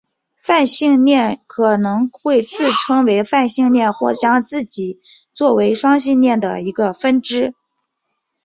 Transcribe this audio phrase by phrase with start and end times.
[0.35, 4.99] 泛性恋可能会自称为泛性恋或将自己
[5.31, 7.53] 做为双性恋的一个分支。